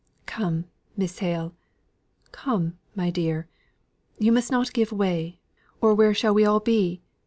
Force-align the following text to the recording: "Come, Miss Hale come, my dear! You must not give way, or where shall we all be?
"Come, 0.25 0.65
Miss 0.97 1.19
Hale 1.19 1.53
come, 2.31 2.79
my 2.95 3.11
dear! 3.11 3.47
You 4.17 4.31
must 4.31 4.49
not 4.49 4.73
give 4.73 4.91
way, 4.91 5.37
or 5.79 5.93
where 5.93 6.15
shall 6.15 6.33
we 6.33 6.43
all 6.43 6.59
be? 6.59 7.03